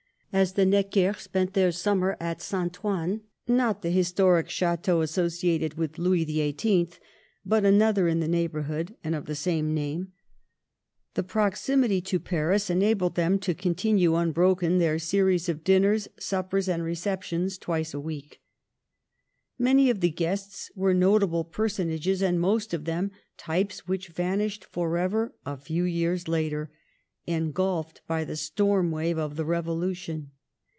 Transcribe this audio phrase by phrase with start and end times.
[0.33, 2.73] As the Neckers Spent their summer at St.
[2.85, 3.19] Ouen—
[3.49, 6.99] not the historic Chateau associated with Louis XVI 1 1.,
[7.45, 10.13] but another in the neighborhood, and of the same name—
[11.15, 16.81] the proximity to Paris enabled them to continue unbroken their series of dinners, suppers and
[16.81, 18.39] receptions, twice a week.
[19.59, 25.35] Many of the guests were notable personages, and most of them types which vanished forever
[25.45, 26.71] a few years later—
[27.41, 30.31] engulphed by the storm wave of the Revolution.